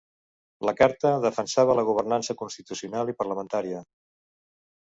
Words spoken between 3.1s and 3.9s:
i parlamentària.